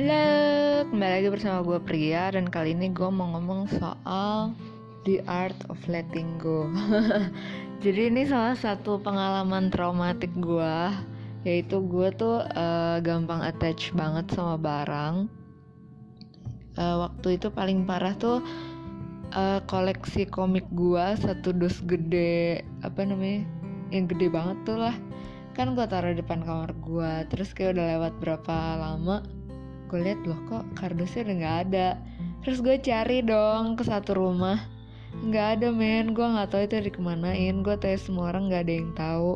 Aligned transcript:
Halo, 0.00 0.80
kembali 0.88 1.12
lagi 1.12 1.28
bersama 1.28 1.60
gue 1.60 1.76
Pria 1.84 2.32
dan 2.32 2.48
kali 2.48 2.72
ini 2.72 2.88
gue 2.88 3.12
mau 3.12 3.36
ngomong 3.36 3.68
soal 3.68 4.56
The 5.04 5.20
Art 5.28 5.60
of 5.68 5.76
Letting 5.92 6.40
Go. 6.40 6.72
Jadi 7.84 8.08
ini 8.08 8.24
salah 8.24 8.56
satu 8.56 8.96
pengalaman 8.96 9.68
traumatik 9.68 10.32
gue, 10.40 10.76
yaitu 11.44 11.84
gue 11.84 12.08
tuh 12.16 12.40
uh, 12.40 12.96
gampang 13.04 13.44
attach 13.44 13.92
banget 13.92 14.24
sama 14.32 14.56
barang. 14.56 15.28
Uh, 16.80 17.04
waktu 17.04 17.36
itu 17.36 17.52
paling 17.52 17.84
parah 17.84 18.16
tuh 18.16 18.40
uh, 19.36 19.60
koleksi 19.68 20.24
komik 20.24 20.64
gue 20.72 21.04
satu 21.20 21.52
dus 21.52 21.76
gede 21.84 22.64
apa 22.80 23.04
namanya 23.04 23.44
yang 23.92 24.08
gede 24.08 24.32
banget 24.32 24.56
tuh 24.64 24.80
lah 24.80 24.96
kan 25.52 25.76
gue 25.76 25.84
taruh 25.84 26.16
depan 26.16 26.40
kamar 26.40 26.72
gue 26.72 27.12
terus 27.28 27.52
kayak 27.52 27.76
udah 27.76 27.86
lewat 28.00 28.12
berapa 28.16 28.80
lama 28.80 29.39
gue 29.90 30.06
liat 30.06 30.22
loh 30.22 30.38
kok 30.46 30.64
kardusnya 30.78 31.26
udah 31.26 31.36
nggak 31.42 31.58
ada? 31.66 31.88
Terus 32.46 32.58
gue 32.62 32.76
cari 32.78 33.18
dong 33.26 33.74
ke 33.74 33.82
satu 33.82 34.14
rumah. 34.14 34.62
Nggak 35.26 35.46
ada 35.58 35.68
men. 35.74 36.14
Gue 36.14 36.22
nggak 36.22 36.54
tahu 36.54 36.62
itu 36.62 36.78
dikemanain 36.86 37.66
gue 37.66 37.74
tanya 37.74 37.98
semua 37.98 38.30
orang 38.30 38.46
nggak 38.46 38.62
ada 38.62 38.74
yang 38.78 38.90
tahu. 38.94 39.32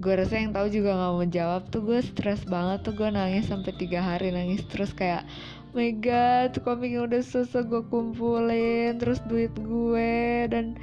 Gue 0.00 0.14
rasa 0.16 0.38
yang 0.38 0.54
tahu 0.54 0.70
juga 0.70 0.94
nggak 0.94 1.12
mau 1.12 1.26
jawab. 1.26 1.62
Tuh 1.74 1.82
gue 1.82 1.98
stres 2.06 2.46
banget 2.46 2.86
tuh. 2.86 2.94
Gue 2.94 3.10
nangis 3.10 3.50
sampai 3.50 3.74
tiga 3.74 3.98
hari 3.98 4.30
nangis 4.30 4.62
terus 4.70 4.94
kayak 4.94 5.26
oh 5.70 5.74
my 5.74 5.90
god 5.98 6.54
komik 6.62 6.94
yang 6.94 7.10
udah 7.10 7.20
susah 7.26 7.66
gue 7.66 7.82
kumpulin. 7.90 8.94
Terus 8.96 9.18
duit 9.26 9.50
gue 9.58 10.46
dan 10.46 10.78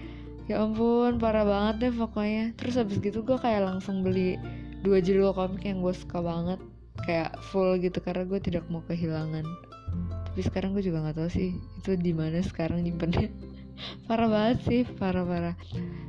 ya 0.51 0.59
ampun 0.59 1.15
parah 1.15 1.47
banget 1.47 1.75
deh 1.87 1.93
pokoknya. 1.95 2.51
Terus 2.59 2.75
habis 2.75 2.99
gitu 2.99 3.23
gue 3.23 3.39
kayak 3.39 3.63
langsung 3.63 4.03
beli 4.03 4.35
dua 4.83 4.99
judul 4.99 5.31
komik 5.31 5.65
yang 5.65 5.81
gue 5.81 5.95
suka 5.95 6.21
banget 6.21 6.61
kayak 7.05 7.37
full 7.51 7.77
gitu 7.77 7.99
karena 8.01 8.23
gue 8.25 8.39
tidak 8.41 8.65
mau 8.71 8.81
kehilangan. 8.85 9.45
Tapi 10.31 10.41
sekarang 10.41 10.73
gue 10.73 10.83
juga 10.85 11.03
nggak 11.03 11.17
tahu 11.17 11.29
sih 11.29 11.57
itu 11.57 11.97
di 11.97 12.13
mana 12.13 12.41
sekarang 12.41 12.81
nyimpennya. 12.85 13.29
Parah 14.09 14.25
banget 14.25 14.57
sih 14.65 14.81
parah 14.97 15.21
parah. 15.21 15.55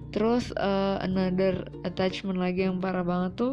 Terus 0.09 0.49
uh, 0.57 0.97
another 1.05 1.69
attachment 1.85 2.41
lagi 2.41 2.65
yang 2.65 2.81
parah 2.81 3.05
banget 3.05 3.37
tuh 3.37 3.53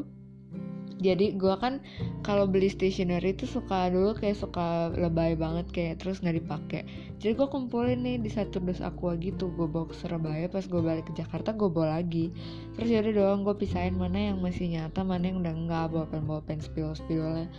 jadi 0.95 1.35
gue 1.35 1.55
kan 1.59 1.83
kalau 2.23 2.47
beli 2.47 2.71
stationery 2.71 3.35
itu 3.35 3.43
suka 3.43 3.91
dulu 3.91 4.15
kayak 4.15 4.39
suka 4.39 4.95
lebay 4.95 5.35
banget 5.35 5.67
kayak 5.75 5.99
terus 5.99 6.23
nggak 6.23 6.39
dipakai. 6.39 6.81
Jadi 7.19 7.35
gue 7.35 7.47
kumpulin 7.51 7.99
nih 7.99 8.15
di 8.21 8.31
satu 8.31 8.63
dus 8.63 8.79
aqua 8.79 9.19
gitu 9.19 9.51
gue 9.59 9.67
bawa 9.67 9.91
ke 9.91 9.95
Surabaya 9.99 10.47
pas 10.47 10.63
gue 10.63 10.79
balik 10.79 11.11
ke 11.11 11.13
Jakarta 11.19 11.51
gue 11.51 11.67
bawa 11.67 11.99
lagi. 11.99 12.31
Terus 12.79 12.87
jadi 12.87 13.11
doang 13.11 13.43
gue 13.43 13.55
pisahin 13.59 13.99
mana 13.99 14.31
yang 14.31 14.39
masih 14.39 14.71
nyata 14.71 15.03
mana 15.03 15.27
yang 15.27 15.43
udah 15.43 15.53
nggak 15.67 15.85
bawa 15.91 16.05
pen 16.07 16.23
bawa 16.23 16.41
pen 16.47 16.63
spill 16.63 16.95
spillnya 16.95 17.51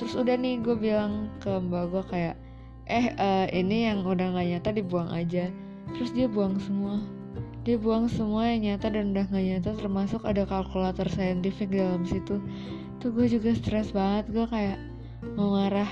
terus 0.00 0.16
udah 0.16 0.32
nih 0.32 0.64
gue 0.64 0.72
bilang 0.80 1.28
ke 1.44 1.60
mbak 1.60 1.92
gue 1.92 2.04
kayak 2.08 2.36
eh 2.88 3.12
uh, 3.20 3.44
ini 3.52 3.92
yang 3.92 4.00
udah 4.00 4.32
nggak 4.32 4.48
nyata 4.56 4.70
dibuang 4.72 5.12
aja. 5.12 5.52
Terus 5.92 6.10
dia 6.16 6.24
buang 6.24 6.56
semua 6.56 7.19
dia 7.60 7.76
buang 7.76 8.08
semua 8.08 8.48
yang 8.48 8.72
nyata 8.72 8.88
dan 8.88 9.12
udah 9.12 9.28
gak 9.28 9.44
nyata 9.44 9.70
termasuk 9.76 10.24
ada 10.24 10.48
kalkulator 10.48 11.04
saintifik 11.12 11.68
dalam 11.68 12.08
situ. 12.08 12.40
Tuh 13.04 13.10
gue 13.12 13.28
juga 13.28 13.52
stres 13.52 13.92
banget. 13.92 14.32
Gue 14.32 14.46
kayak 14.48 14.80
mau 15.36 15.52
marah 15.52 15.88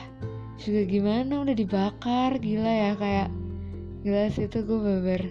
juga 0.57 0.89
gimana 0.89 1.45
udah 1.45 1.53
dibakar. 1.53 2.41
Gila 2.41 2.73
ya 2.73 2.93
kayak 2.97 3.29
gila 4.01 4.33
sih 4.33 4.49
itu 4.49 4.65
gue 4.65 4.79
beber 4.81 5.23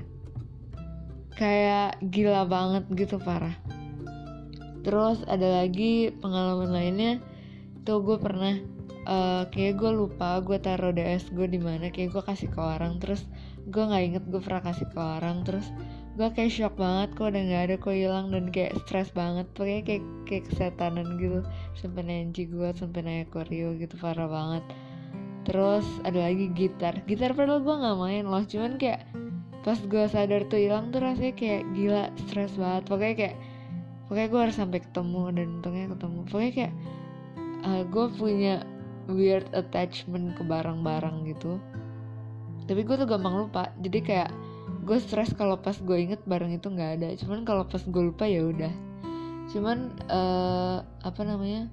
kayak 1.38 2.02
gila 2.14 2.46
banget 2.46 2.86
gitu 2.94 3.18
parah. 3.18 3.54
Terus 4.86 5.22
ada 5.26 5.62
lagi 5.62 6.14
pengalaman 6.22 6.70
lainnya. 6.70 7.14
Tuh 7.82 8.06
gue 8.06 8.18
pernah 8.22 8.58
uh, 9.10 9.50
kayak 9.50 9.78
gue 9.78 9.92
lupa 9.94 10.38
gue 10.46 10.58
taruh 10.62 10.94
DS 10.94 11.34
gue 11.34 11.50
di 11.50 11.58
mana 11.58 11.90
kayak 11.90 12.14
gue 12.14 12.24
kasih 12.26 12.50
ke 12.54 12.62
orang. 12.62 13.02
Terus 13.02 13.26
gue 13.70 13.84
nggak 13.86 14.04
inget 14.06 14.24
gue 14.30 14.42
pernah 14.42 14.62
kasih 14.66 14.86
ke 14.90 15.00
orang. 15.02 15.42
Terus 15.46 15.66
gue 16.18 16.34
kayak 16.34 16.50
shock 16.50 16.74
banget 16.82 17.14
kok 17.14 17.30
udah 17.30 17.44
nggak 17.46 17.64
ada 17.70 17.76
kok 17.78 17.94
hilang 17.94 18.34
dan 18.34 18.50
kayak 18.50 18.74
stres 18.82 19.14
banget. 19.14 19.46
Pokoknya 19.54 19.82
kayak 19.86 20.04
kayak 20.26 20.44
kesetanan 20.50 21.22
gitu. 21.22 21.46
Sampai 21.78 22.02
nanti 22.10 22.50
gue 22.50 22.70
sampai 22.74 23.06
naik 23.06 23.30
koreo 23.30 23.78
gitu 23.78 23.94
parah 24.02 24.26
banget. 24.26 24.66
Terus 25.46 25.86
ada 26.02 26.26
lagi 26.26 26.50
gitar. 26.58 27.06
Gitar 27.06 27.38
padahal 27.38 27.62
gue 27.62 27.76
nggak 27.78 27.98
main 28.02 28.26
loh. 28.26 28.42
Cuman 28.50 28.82
kayak 28.82 29.06
pas 29.62 29.78
gue 29.78 30.04
sadar 30.10 30.42
tuh 30.50 30.58
hilang 30.58 30.90
tuh 30.90 31.06
rasanya 31.06 31.38
kayak 31.38 31.64
gila 31.78 32.10
stres 32.26 32.58
banget. 32.58 32.84
Pokoknya 32.90 33.16
kayak 33.16 33.36
pokoknya 34.10 34.28
gue 34.34 34.42
harus 34.42 34.58
sampai 34.58 34.80
ketemu 34.82 35.24
dan 35.38 35.48
untungnya 35.62 35.86
ketemu. 35.94 36.20
Pokoknya 36.26 36.52
kayak 36.58 36.74
uh, 37.62 37.70
eh, 37.78 37.84
gue 37.86 38.06
punya 38.18 38.56
weird 39.06 39.46
attachment 39.54 40.34
ke 40.34 40.42
barang-barang 40.42 41.30
gitu. 41.30 41.62
Tapi 42.66 42.82
gue 42.82 42.96
tuh 42.98 43.06
gampang 43.06 43.46
lupa. 43.46 43.70
Jadi 43.86 44.02
kayak 44.02 44.47
gue 44.88 44.98
stres 45.04 45.36
kalau 45.36 45.60
pas 45.60 45.76
gue 45.76 45.98
inget 46.00 46.24
barang 46.24 46.56
itu 46.56 46.72
nggak 46.72 46.92
ada 46.98 47.08
cuman 47.20 47.44
kalau 47.44 47.68
pas 47.68 47.84
gue 47.84 48.04
lupa 48.08 48.24
ya 48.24 48.48
udah 48.48 48.72
cuman 49.52 49.92
uh, 50.08 50.80
apa 51.04 51.22
namanya 51.28 51.68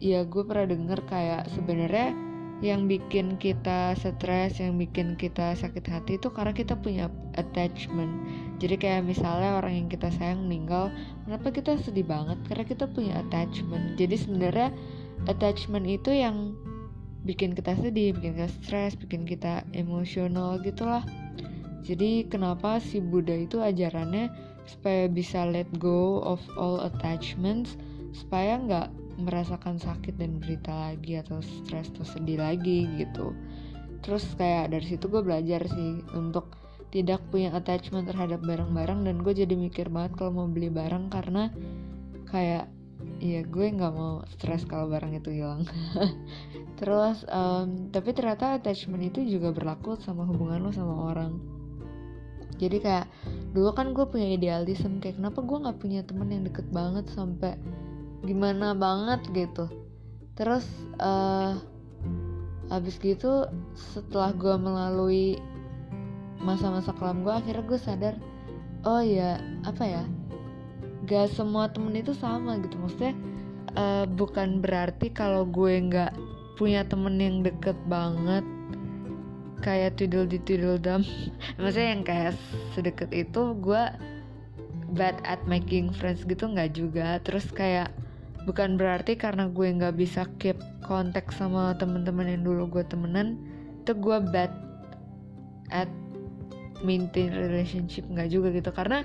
ya 0.00 0.24
gue 0.24 0.42
pernah 0.48 0.64
denger 0.64 1.04
kayak 1.04 1.52
sebenarnya 1.52 2.16
yang 2.60 2.84
bikin 2.84 3.40
kita 3.40 3.96
stres, 3.96 4.60
yang 4.60 4.76
bikin 4.76 5.16
kita 5.16 5.56
sakit 5.56 5.80
hati 5.88 6.20
itu 6.20 6.28
karena 6.28 6.52
kita 6.52 6.76
punya 6.76 7.08
attachment. 7.40 8.12
Jadi 8.60 8.76
kayak 8.76 9.08
misalnya 9.08 9.56
orang 9.56 9.80
yang 9.80 9.88
kita 9.88 10.12
sayang 10.12 10.44
meninggal, 10.44 10.92
kenapa 11.24 11.56
kita 11.56 11.80
sedih 11.80 12.04
banget? 12.04 12.36
Karena 12.44 12.64
kita 12.68 12.84
punya 12.92 13.24
attachment. 13.24 13.96
Jadi 13.96 14.12
sebenarnya 14.12 14.68
attachment 15.24 15.88
itu 15.88 16.12
yang 16.12 16.52
bikin 17.24 17.56
kita 17.56 17.80
sedih, 17.80 18.12
bikin 18.12 18.36
kita 18.36 18.52
stres, 18.60 18.92
bikin 18.92 19.24
kita 19.24 19.64
emosional 19.72 20.60
gitulah 20.60 21.04
jadi 21.80 22.28
kenapa 22.28 22.76
si 22.78 23.00
Buddha 23.00 23.32
itu 23.32 23.60
ajarannya 23.60 24.28
supaya 24.68 25.08
bisa 25.08 25.48
let 25.48 25.66
go 25.80 26.20
of 26.22 26.40
all 26.60 26.84
attachments 26.84 27.74
supaya 28.12 28.60
nggak 28.60 28.88
merasakan 29.20 29.76
sakit 29.76 30.16
dan 30.16 30.40
berita 30.40 30.72
lagi 30.72 31.20
atau 31.20 31.40
stres 31.44 31.92
atau 31.92 32.04
sedih 32.04 32.40
lagi 32.40 32.88
gitu. 32.96 33.36
Terus 34.00 34.24
kayak 34.36 34.72
dari 34.72 34.86
situ 34.86 35.08
gue 35.12 35.20
belajar 35.20 35.64
sih 35.68 36.00
untuk 36.16 36.56
tidak 36.90 37.22
punya 37.30 37.54
attachment 37.54 38.08
terhadap 38.08 38.42
barang-barang 38.42 39.06
dan 39.06 39.16
gue 39.22 39.34
jadi 39.36 39.54
mikir 39.54 39.92
banget 39.92 40.16
kalau 40.18 40.42
mau 40.42 40.48
beli 40.48 40.72
barang 40.72 41.12
karena 41.12 41.52
kayak 42.28 42.66
Iya 43.20 43.44
gue 43.44 43.66
nggak 43.76 43.92
mau 43.92 44.24
stres 44.32 44.64
kalau 44.64 44.88
barang 44.88 45.12
itu 45.12 45.44
hilang. 45.44 45.68
Terus 46.80 47.24
um, 47.28 47.92
tapi 47.92 48.16
ternyata 48.16 48.56
attachment 48.56 49.12
itu 49.12 49.36
juga 49.36 49.52
berlaku 49.52 50.00
sama 50.00 50.24
hubungan 50.24 50.64
lo 50.64 50.72
sama 50.72 51.12
orang 51.12 51.59
jadi 52.56 52.76
kayak 52.80 53.06
dulu 53.54 53.70
kan 53.74 53.92
gue 53.92 54.06
punya 54.06 54.34
idealisme 54.34 54.98
kayak 54.98 55.18
kenapa 55.18 55.42
gue 55.42 55.58
nggak 55.62 55.78
punya 55.78 56.00
temen 56.06 56.28
yang 56.30 56.42
deket 56.46 56.66
banget 56.70 57.06
sampai 57.12 57.54
gimana 58.24 58.72
banget 58.76 59.20
gitu. 59.32 59.68
Terus 60.34 60.64
uh, 60.98 61.60
habis 62.72 62.96
gitu 63.02 63.46
setelah 63.74 64.32
gue 64.32 64.54
melalui 64.56 65.36
masa-masa 66.40 66.94
kelam 66.96 67.26
gue 67.26 67.34
akhirnya 67.34 67.64
gue 67.66 67.78
sadar 67.78 68.14
oh 68.88 69.04
ya 69.04 69.36
apa 69.68 69.84
ya 69.84 70.02
gak 71.04 71.32
semua 71.34 71.68
temen 71.68 71.92
itu 71.98 72.14
sama 72.16 72.56
gitu. 72.62 72.78
Maksudnya 72.80 73.14
uh, 73.76 74.04
bukan 74.06 74.62
berarti 74.62 75.10
kalau 75.10 75.44
gue 75.44 75.80
nggak 75.90 76.14
punya 76.60 76.84
temen 76.84 77.16
yang 77.16 77.40
deket 77.40 77.76
banget 77.88 78.44
kayak 79.60 80.00
tidul 80.00 80.24
di 80.26 80.40
tidul 80.42 80.80
dam. 80.80 81.04
Maksudnya 81.60 81.88
yang 81.94 82.04
kayak 82.04 82.32
sedekat 82.72 83.12
itu 83.12 83.54
gue 83.60 83.82
bad 84.96 85.16
at 85.22 85.38
making 85.46 85.92
friends 85.94 86.24
gitu 86.26 86.50
nggak 86.50 86.74
juga. 86.74 87.20
Terus 87.22 87.46
kayak 87.52 87.92
bukan 88.48 88.80
berarti 88.80 89.14
karena 89.14 89.46
gue 89.52 89.68
nggak 89.68 89.94
bisa 89.96 90.26
keep 90.40 90.56
kontak 90.82 91.28
sama 91.30 91.76
temen-temen 91.76 92.26
yang 92.26 92.42
dulu 92.42 92.80
gue 92.80 92.84
temenan 92.88 93.36
itu 93.84 93.92
gue 93.92 94.16
bad 94.32 94.50
at 95.70 95.88
maintain 96.82 97.30
relationship 97.30 98.08
nggak 98.08 98.32
juga 98.32 98.50
gitu. 98.50 98.72
Karena 98.72 99.04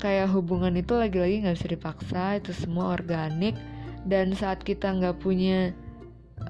kayak 0.00 0.30
hubungan 0.32 0.72
itu 0.78 0.94
lagi-lagi 0.96 1.44
nggak 1.44 1.56
bisa 1.58 1.68
dipaksa 1.68 2.22
itu 2.40 2.54
semua 2.56 2.96
organik. 2.96 3.58
Dan 4.06 4.38
saat 4.38 4.62
kita 4.62 4.94
nggak 4.94 5.18
punya 5.18 5.74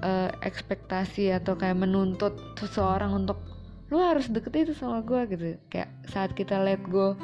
uh, 0.03 0.31
ekspektasi 0.45 1.33
atau 1.33 1.57
kayak 1.57 1.79
menuntut 1.81 2.37
seseorang 2.59 3.13
untuk 3.25 3.41
lu 3.89 4.03
harus 4.03 4.27
deket 4.27 4.69
itu 4.69 4.73
sama 4.75 5.01
gue 5.05 5.21
gitu. 5.31 5.45
Kayak 5.71 5.91
saat 6.11 6.35
kita 6.35 6.59
let 6.59 6.83
go 6.91 7.15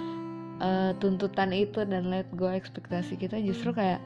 uh, 0.63 0.95
tuntutan 1.03 1.51
itu 1.51 1.83
dan 1.83 2.09
let 2.09 2.29
go 2.39 2.49
ekspektasi 2.49 3.19
kita 3.19 3.41
justru 3.43 3.75
kayak 3.75 3.99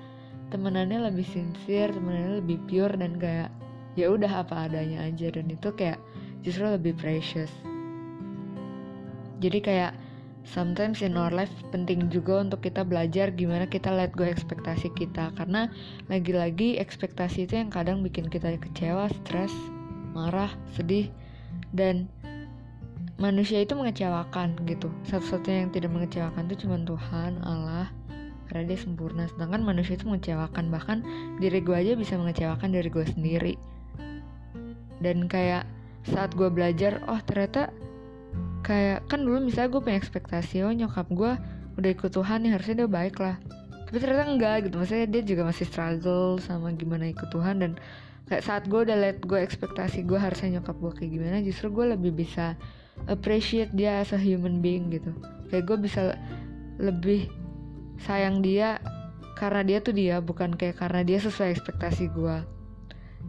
temenannya 0.54 1.10
lebih 1.10 1.26
sincere 1.26 1.90
temenannya 1.92 2.40
lebih 2.40 2.58
pure 2.70 2.94
dan 2.96 3.18
kayak 3.18 3.50
ya 3.98 4.08
udah 4.08 4.46
apa 4.46 4.70
adanya 4.70 5.04
aja. 5.04 5.28
Dan 5.28 5.52
itu 5.52 5.68
kayak 5.74 6.00
justru 6.40 6.64
lebih 6.64 6.96
precious. 6.96 7.52
Jadi 9.36 9.58
kayak 9.60 9.92
sometimes 10.46 11.02
in 11.02 11.19
our 11.19 11.34
life 11.34 11.50
penting 11.75 12.06
juga 12.06 12.40
untuk 12.40 12.62
kita 12.62 12.87
belajar 12.87 13.34
gimana 13.34 13.66
kita 13.66 13.90
let 13.90 14.14
go 14.14 14.22
ekspektasi 14.22 14.94
kita. 14.94 15.34
Karena 15.34 15.66
lagi-lagi 16.06 16.78
ekspektasi 16.78 17.50
itu 17.50 17.58
yang 17.58 17.70
kadang 17.75 18.00
bikin 18.06 18.31
kita 18.31 18.54
kecewa, 18.56 19.10
stres 19.22 19.50
marah 20.14 20.48
sedih 20.72 21.12
dan 21.75 22.08
manusia 23.19 23.60
itu 23.60 23.75
mengecewakan 23.75 24.56
gitu. 24.64 24.88
Satu-satunya 25.10 25.66
yang 25.66 25.72
tidak 25.75 25.90
mengecewakan 25.93 26.49
itu 26.49 26.64
cuma 26.64 26.78
Tuhan 26.81 27.42
Allah 27.42 27.90
karena 28.46 28.62
dia 28.70 28.78
sempurna. 28.78 29.26
Sedangkan 29.26 29.66
manusia 29.66 29.99
itu 29.99 30.06
mengecewakan 30.06 30.70
bahkan 30.70 31.02
diri 31.42 31.60
gue 31.60 31.76
aja 31.76 31.92
bisa 31.99 32.14
mengecewakan 32.16 32.70
dari 32.70 32.88
gue 32.88 33.04
sendiri. 33.04 33.54
Dan 35.02 35.28
kayak 35.28 35.69
saat 36.06 36.32
gue 36.38 36.46
belajar 36.49 37.02
oh 37.10 37.19
ternyata 37.26 37.75
kayak 38.66 39.06
kan 39.06 39.22
dulu 39.22 39.46
misalnya 39.46 39.70
gue 39.70 39.80
punya 39.86 39.98
ekspektasi 40.02 40.66
oh 40.66 40.74
nyokap 40.74 41.06
gue 41.14 41.32
udah 41.78 41.90
ikut 41.94 42.10
Tuhan 42.10 42.42
nih 42.42 42.50
harusnya 42.58 42.82
dia 42.82 42.90
baik 42.90 43.16
lah. 43.22 43.38
Tapi 43.86 43.96
ternyata 44.02 44.26
enggak 44.26 44.56
gitu 44.66 44.82
maksudnya 44.82 45.06
dia 45.06 45.22
juga 45.22 45.42
masih 45.46 45.64
struggle 45.70 46.42
sama 46.42 46.74
gimana 46.74 47.06
ikut 47.06 47.30
Tuhan 47.30 47.62
dan 47.62 47.72
kayak 48.26 48.42
saat 48.42 48.62
gue 48.66 48.80
udah 48.82 48.96
liat 48.98 49.22
gue 49.22 49.38
ekspektasi 49.38 50.02
gue 50.02 50.18
harusnya 50.18 50.58
nyokap 50.58 50.74
gue 50.82 50.92
kayak 50.98 51.10
gimana 51.14 51.38
justru 51.46 51.70
gue 51.70 51.94
lebih 51.94 52.10
bisa 52.26 52.58
appreciate 53.06 53.70
dia 53.70 54.02
as 54.02 54.10
a 54.10 54.18
human 54.18 54.58
being 54.58 54.90
gitu. 54.90 55.14
Kayak 55.46 55.64
gue 55.70 55.78
bisa 55.86 56.18
lebih 56.82 57.30
sayang 58.02 58.42
dia 58.42 58.82
karena 59.38 59.62
dia 59.62 59.78
tuh 59.78 59.94
dia 59.94 60.18
bukan 60.18 60.58
kayak 60.58 60.82
karena 60.82 61.06
dia 61.06 61.22
sesuai 61.22 61.54
ekspektasi 61.54 62.10
gue 62.10 62.36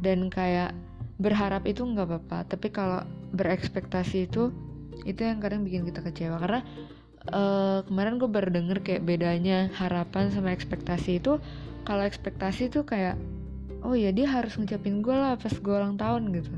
dan 0.02 0.34
kayak 0.34 0.74
berharap 1.18 1.66
itu 1.66 1.84
nggak 1.84 2.08
apa-apa 2.08 2.40
tapi 2.48 2.70
kalau 2.70 3.04
berekspektasi 3.34 4.30
itu 4.30 4.54
itu 5.04 5.22
yang 5.22 5.44
kadang 5.44 5.62
bikin 5.68 5.86
kita 5.86 6.02
kecewa. 6.02 6.40
Karena 6.40 6.62
uh, 7.34 7.80
kemarin 7.88 8.20
gue 8.22 8.30
baru 8.30 8.50
denger 8.52 8.78
kayak 8.84 9.04
bedanya 9.04 9.68
harapan 9.76 10.32
sama 10.32 10.56
ekspektasi 10.56 11.20
itu 11.20 11.40
kalau 11.84 12.04
ekspektasi 12.04 12.68
tuh 12.72 12.84
kayak 12.84 13.16
oh 13.84 13.96
ya 13.96 14.12
dia 14.12 14.28
harus 14.28 14.60
ngucapin 14.60 15.00
gue 15.00 15.16
lah 15.16 15.40
pas 15.40 15.52
gue 15.52 15.74
ulang 15.74 15.96
tahun 15.96 16.32
gitu. 16.36 16.54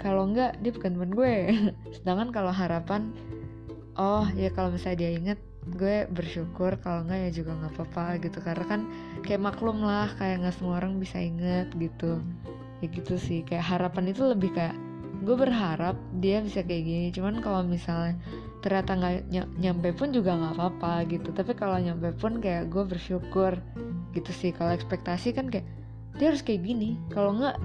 Kalau 0.00 0.28
enggak 0.28 0.60
dia 0.60 0.72
bukan 0.72 0.90
teman 0.96 1.12
gue. 1.12 1.34
Sedangkan 1.96 2.28
kalau 2.32 2.52
harapan 2.52 3.12
oh 3.96 4.24
ya 4.36 4.52
kalau 4.52 4.72
misalnya 4.72 4.98
dia 5.04 5.10
inget 5.16 5.40
gue 5.76 6.06
bersyukur. 6.12 6.78
Kalau 6.80 7.04
enggak 7.04 7.28
ya 7.28 7.30
juga 7.32 7.50
nggak 7.60 7.72
apa-apa 7.76 8.04
gitu. 8.22 8.38
Karena 8.40 8.64
kan 8.64 8.80
kayak 9.24 9.42
maklum 9.42 9.82
lah 9.82 10.08
kayak 10.16 10.46
nggak 10.46 10.54
semua 10.56 10.80
orang 10.80 10.96
bisa 10.96 11.20
inget 11.20 11.68
gitu. 11.76 12.22
Ya 12.80 12.86
gitu 12.88 13.20
sih. 13.20 13.44
Kayak 13.44 13.66
harapan 13.76 14.12
itu 14.12 14.22
lebih 14.24 14.52
kayak 14.56 14.76
gue 15.22 15.36
berharap 15.36 15.96
dia 16.20 16.44
bisa 16.44 16.60
kayak 16.60 16.84
gini. 16.84 17.08
Cuman 17.14 17.40
kalau 17.40 17.64
misalnya 17.64 18.20
ternyata 18.60 18.98
nggak 18.98 19.12
ny 19.30 19.40
nyampe 19.60 19.88
pun 19.96 20.12
juga 20.12 20.36
nggak 20.36 20.54
apa-apa 20.58 21.08
gitu. 21.08 21.28
Tapi 21.32 21.52
kalau 21.56 21.80
nyampe 21.80 22.12
pun 22.18 22.42
kayak 22.42 22.68
gue 22.68 22.84
bersyukur 22.84 23.56
gitu 24.12 24.30
sih. 24.32 24.52
Kalau 24.52 24.76
ekspektasi 24.76 25.32
kan 25.32 25.48
kayak 25.48 25.64
dia 26.20 26.32
harus 26.32 26.44
kayak 26.44 26.64
gini. 26.64 27.00
Kalau 27.12 27.32
nggak 27.36 27.56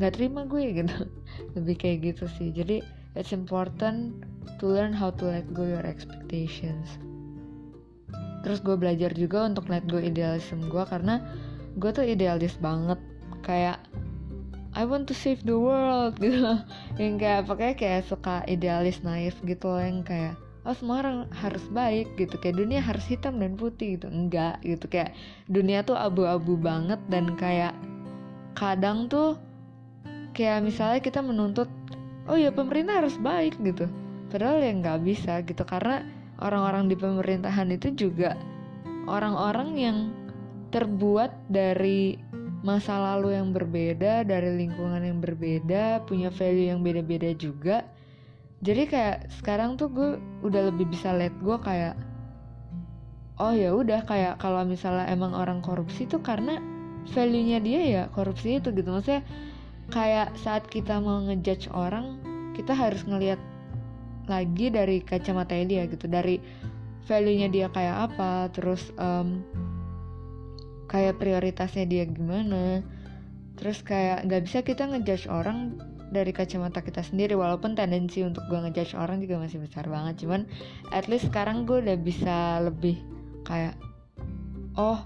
nggak 0.00 0.12
terima 0.16 0.46
gue 0.48 0.62
gitu. 0.72 0.96
Lebih 1.58 1.74
kayak 1.76 1.98
gitu 2.14 2.24
sih. 2.40 2.48
Jadi 2.54 2.80
it's 3.18 3.34
important 3.36 4.24
to 4.56 4.64
learn 4.64 4.94
how 4.94 5.12
to 5.12 5.28
let 5.28 5.44
go 5.52 5.66
your 5.66 5.84
expectations. 5.84 6.96
Terus 8.46 8.64
gue 8.64 8.78
belajar 8.78 9.12
juga 9.12 9.44
untuk 9.44 9.68
let 9.68 9.84
go 9.90 10.00
idealism 10.00 10.62
gue 10.70 10.84
karena 10.88 11.20
gue 11.76 11.90
tuh 11.92 12.06
idealis 12.06 12.56
banget. 12.62 12.96
Kayak 13.44 13.80
I 14.78 14.86
want 14.86 15.10
to 15.10 15.14
save 15.18 15.42
the 15.42 15.58
world 15.58 16.14
gitu. 16.22 16.62
Yang 16.94 17.14
kayak 17.18 17.42
pokoknya 17.50 17.74
kayak 17.74 18.02
suka 18.06 18.46
idealis 18.46 19.02
naif 19.02 19.34
gitu 19.42 19.74
loh 19.74 19.82
yang 19.82 20.06
kayak 20.06 20.38
oh 20.62 20.70
semua 20.70 21.02
orang 21.02 21.18
harus 21.34 21.66
baik 21.74 22.14
gitu. 22.14 22.38
Kayak 22.38 22.62
dunia 22.62 22.78
harus 22.78 23.02
hitam 23.10 23.42
dan 23.42 23.58
putih 23.58 23.98
gitu. 23.98 24.06
Enggak 24.06 24.62
gitu. 24.62 24.86
Kayak 24.86 25.18
dunia 25.50 25.82
tuh 25.82 25.98
abu-abu 25.98 26.54
banget 26.54 27.02
dan 27.10 27.34
kayak 27.34 27.74
kadang 28.54 29.10
tuh 29.10 29.34
kayak 30.30 30.62
misalnya 30.62 31.02
kita 31.02 31.26
menuntut 31.26 31.66
oh 32.30 32.38
ya 32.38 32.54
pemerintah 32.54 33.02
harus 33.02 33.18
baik 33.18 33.58
gitu. 33.66 33.90
Padahal 34.30 34.62
ya 34.62 34.70
nggak 34.78 35.02
bisa 35.02 35.42
gitu. 35.42 35.66
Karena 35.66 36.06
orang-orang 36.38 36.86
di 36.86 36.94
pemerintahan 36.94 37.66
itu 37.74 37.90
juga 37.98 38.38
orang-orang 39.10 39.70
yang 39.74 39.98
terbuat 40.70 41.34
dari 41.50 42.28
masa 42.66 42.98
lalu 42.98 43.38
yang 43.38 43.54
berbeda, 43.54 44.26
dari 44.26 44.58
lingkungan 44.58 45.02
yang 45.02 45.22
berbeda, 45.22 46.02
punya 46.04 46.28
value 46.34 46.74
yang 46.74 46.80
beda-beda 46.82 47.30
juga. 47.38 47.86
Jadi 48.58 48.90
kayak 48.90 49.30
sekarang 49.38 49.78
tuh 49.78 49.86
gue 49.90 50.10
udah 50.42 50.74
lebih 50.74 50.90
bisa 50.90 51.14
let 51.14 51.30
gue 51.38 51.56
kayak 51.62 51.94
oh 53.38 53.54
ya 53.54 53.70
udah 53.70 54.02
kayak 54.02 54.42
kalau 54.42 54.66
misalnya 54.66 55.06
emang 55.06 55.30
orang 55.30 55.62
korupsi 55.62 56.10
tuh 56.10 56.18
karena 56.18 56.58
value-nya 57.14 57.62
dia 57.62 57.80
ya 57.86 58.02
korupsi 58.10 58.58
itu 58.58 58.74
gitu 58.74 58.90
maksudnya 58.90 59.22
kayak 59.94 60.34
saat 60.42 60.66
kita 60.66 60.98
mau 60.98 61.22
ngejudge 61.22 61.70
orang 61.72 62.18
kita 62.52 62.74
harus 62.74 63.06
ngelihat 63.06 63.38
lagi 64.28 64.68
dari 64.68 65.00
kacamata 65.00 65.56
dia 65.64 65.88
gitu 65.88 66.10
dari 66.10 66.42
value-nya 67.08 67.48
dia 67.48 67.66
kayak 67.72 68.12
apa 68.12 68.52
terus 68.52 68.92
um, 69.00 69.40
kayak 70.88 71.20
prioritasnya 71.20 71.84
dia 71.84 72.04
gimana. 72.08 72.82
Terus 73.58 73.84
kayak 73.84 74.26
nggak 74.26 74.42
bisa 74.48 74.58
kita 74.64 74.88
ngejudge 74.88 75.28
orang 75.28 75.78
dari 76.08 76.32
kacamata 76.32 76.80
kita 76.80 77.04
sendiri 77.04 77.36
walaupun 77.36 77.76
tendensi 77.76 78.24
untuk 78.24 78.40
gue 78.48 78.56
ngejudge 78.56 78.96
orang 78.96 79.20
juga 79.20 79.38
masih 79.38 79.60
besar 79.60 79.84
banget. 79.86 80.24
Cuman 80.24 80.48
at 80.90 81.06
least 81.06 81.28
sekarang 81.28 81.68
gue 81.68 81.84
udah 81.84 81.98
bisa 82.00 82.64
lebih 82.64 82.96
kayak 83.44 83.76
oh 84.74 85.04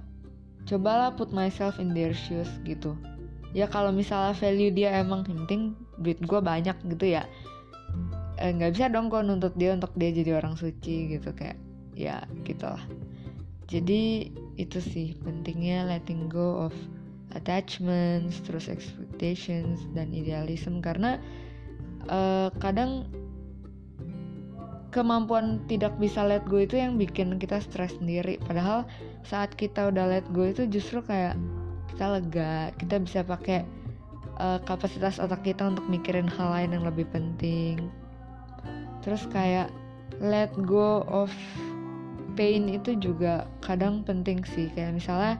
cobalah 0.64 1.11
put 1.12 1.34
myself 1.34 1.76
in 1.82 1.90
their 1.90 2.14
shoes 2.14 2.49
gitu. 2.62 2.94
Ya 3.52 3.69
kalau 3.69 3.93
misalnya 3.93 4.32
value 4.38 4.73
dia 4.73 4.96
emang 4.96 5.26
penting 5.26 5.76
duit 6.00 6.17
gue 6.25 6.40
banyak 6.40 6.75
gitu 6.88 7.20
ya 7.20 7.29
eh, 8.43 8.50
nggak 8.50 8.70
eh, 8.70 8.75
bisa 8.75 8.87
dong 8.90 9.06
gue 9.06 9.20
nuntut 9.23 9.55
dia 9.55 9.70
untuk 9.76 9.94
dia 9.94 10.11
jadi 10.11 10.43
orang 10.43 10.58
suci 10.58 11.14
gitu 11.14 11.31
kayak 11.31 11.58
ya 11.94 12.26
gitulah. 12.43 12.82
Jadi 13.70 14.32
itu 14.61 14.79
sih 14.81 15.17
pentingnya 15.25 15.89
letting 15.89 16.29
go 16.29 16.69
of 16.69 16.75
attachments 17.33 18.41
terus 18.45 18.69
expectations 18.69 19.85
dan 19.97 20.13
idealism. 20.13 20.85
Karena 20.85 21.17
uh, 22.09 22.53
kadang 22.61 23.09
kemampuan 24.93 25.65
tidak 25.67 25.97
bisa 25.97 26.21
let 26.21 26.45
go 26.45 26.61
itu 26.61 26.77
yang 26.77 27.01
bikin 27.01 27.41
kita 27.41 27.59
stres 27.65 27.97
sendiri. 27.97 28.37
Padahal 28.45 28.85
saat 29.25 29.57
kita 29.57 29.89
udah 29.89 30.05
let 30.21 30.27
go 30.37 30.45
itu 30.45 30.69
justru 30.69 31.01
kayak 31.01 31.35
kita 31.93 32.06
lega 32.09 32.73
kita 32.77 33.01
bisa 33.01 33.21
pakai 33.25 33.65
uh, 34.37 34.61
kapasitas 34.69 35.17
otak 35.21 35.44
kita 35.44 35.73
untuk 35.73 35.85
mikirin 35.89 36.29
hal 36.29 36.53
lain 36.53 36.77
yang 36.77 36.85
lebih 36.85 37.09
penting. 37.09 37.89
Terus 39.01 39.25
kayak 39.32 39.73
let 40.21 40.53
go 40.69 41.03
of 41.09 41.32
pain 42.34 42.69
itu 42.69 42.96
juga 42.98 43.46
kadang 43.60 44.03
penting 44.03 44.43
sih. 44.44 44.69
Kayak 44.72 44.98
misalnya 44.98 45.34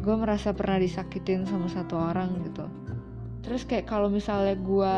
gue 0.00 0.14
merasa 0.16 0.56
pernah 0.56 0.80
disakitin 0.80 1.44
sama 1.44 1.68
satu 1.68 1.98
orang 1.98 2.40
gitu. 2.48 2.64
Terus 3.44 3.62
kayak 3.68 3.90
kalau 3.90 4.08
misalnya 4.08 4.56
gue 4.56 4.92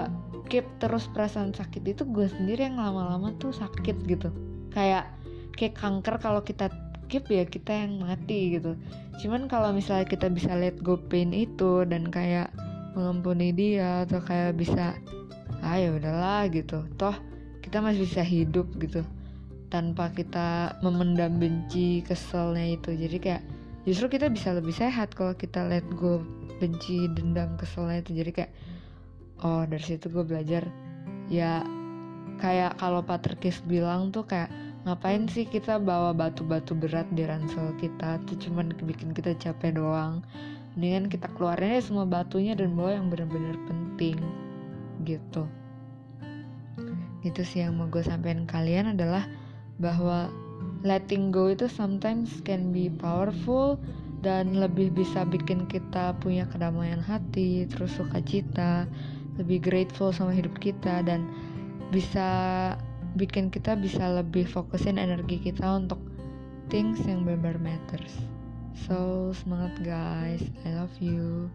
keep 0.47 0.67
terus 0.79 1.09
perasaan 1.11 1.57
sakit 1.57 1.83
itu 1.83 2.03
gue 2.05 2.29
sendiri 2.29 2.69
yang 2.69 2.79
lama-lama 2.79 3.35
tuh 3.41 3.51
sakit 3.51 4.07
gitu. 4.07 4.31
Kayak 4.71 5.11
kayak 5.59 5.75
kanker 5.79 6.17
kalau 6.23 6.43
kita 6.45 6.71
keep 7.11 7.27
ya 7.31 7.45
kita 7.47 7.73
yang 7.87 8.03
mati 8.03 8.59
gitu. 8.59 8.79
Cuman 9.23 9.47
kalau 9.51 9.75
misalnya 9.75 10.07
kita 10.07 10.31
bisa 10.31 10.55
let 10.55 10.79
go 10.83 10.99
pain 10.99 11.31
itu 11.35 11.83
dan 11.87 12.11
kayak 12.11 12.51
mengampuni 12.95 13.51
dia 13.51 14.07
atau 14.07 14.23
kayak 14.23 14.55
bisa 14.55 14.95
ayo 15.65 15.67
ah, 15.67 15.77
ya 15.79 15.91
udahlah 15.99 16.43
gitu. 16.53 16.87
Toh 16.95 17.17
kita 17.65 17.81
masih 17.81 18.07
bisa 18.07 18.23
hidup 18.23 18.69
gitu 18.79 19.03
tanpa 19.73 20.13
kita 20.13 20.77
memendam 20.85 21.37
benci 21.41 22.05
keselnya 22.05 22.77
itu. 22.77 22.95
Jadi 22.95 23.17
kayak 23.21 23.43
justru 23.85 24.17
kita 24.19 24.33
bisa 24.33 24.57
lebih 24.57 24.73
sehat 24.73 25.13
kalau 25.13 25.37
kita 25.37 25.65
let 25.69 25.85
go 25.97 26.25
benci 26.59 27.09
dendam 27.17 27.57
keselnya 27.61 28.01
itu. 28.05 28.25
Jadi 28.25 28.31
kayak 28.33 28.53
oh 29.45 29.65
dari 29.69 29.85
situ 29.85 30.09
gue 30.09 30.25
belajar. 30.25 30.65
Ya 31.33 31.65
kayak 32.39 32.77
kalau 32.81 33.01
Patrickis 33.01 33.63
bilang 33.65 34.13
tuh 34.13 34.27
kayak 34.27 34.53
ngapain 34.85 35.25
sih 35.33 35.49
kita 35.49 35.81
bawa 35.81 36.13
batu-batu 36.13 36.77
berat 36.77 37.09
di 37.17 37.25
ransel 37.25 37.73
kita? 37.81 38.21
Itu 38.25 38.49
cuman 38.49 38.77
bikin 38.85 39.17
kita 39.17 39.37
capek 39.41 39.81
doang. 39.81 40.21
Mendingan 40.75 41.07
kita 41.07 41.31
keluarin 41.39 41.79
aja 41.79 41.87
semua 41.87 42.03
batunya 42.03 42.59
dan 42.59 42.75
bawa 42.75 42.99
yang 42.99 43.07
benar-benar 43.07 43.55
penting 43.71 44.19
gitu. 45.07 45.47
Itu 47.25 47.41
sih 47.41 47.65
yang 47.65 47.81
mau 47.81 47.89
gue 47.89 48.05
sampaikan 48.05 48.45
kalian 48.45 48.93
adalah 48.93 49.25
bahwa 49.79 50.31
letting 50.85 51.33
go 51.33 51.51
itu 51.51 51.67
sometimes 51.67 52.43
can 52.45 52.71
be 52.71 52.93
powerful 52.93 53.81
dan 54.25 54.57
lebih 54.57 54.93
bisa 54.93 55.25
bikin 55.29 55.69
kita 55.69 56.17
punya 56.21 56.49
kedamaian 56.49 57.01
hati, 57.01 57.69
terus 57.69 57.93
sukacita, 57.97 58.89
lebih 59.37 59.61
grateful 59.61 60.15
sama 60.15 60.33
hidup 60.33 60.57
kita 60.61 61.05
dan 61.05 61.29
bisa 61.93 62.29
bikin 63.15 63.53
kita 63.53 63.79
bisa 63.79 64.11
lebih 64.11 64.49
fokusin 64.49 64.99
energi 64.99 65.39
kita 65.39 65.79
untuk 65.79 66.01
things 66.73 66.99
yang 67.05 67.23
benar-benar 67.23 67.61
matters. 67.61 68.15
So, 68.75 69.31
semangat 69.37 69.79
guys. 69.87 70.43
I 70.67 70.75
love 70.75 70.97
you. 70.99 71.53